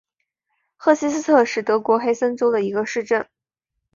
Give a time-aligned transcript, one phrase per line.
[0.77, 3.29] 赫希斯特是德国黑森州的一个市镇。